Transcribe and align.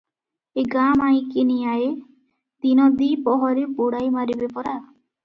ଏ 0.59 0.61
ଗାଁ 0.75 0.85
ମାଈକିନିଆଏ 1.01 1.89
ଦିନ 2.67 2.87
ଦିପହରେ 3.03 3.67
ବୁଡ଼ାଇମାରିବେ 3.81 4.51
ପରା। 4.57 4.75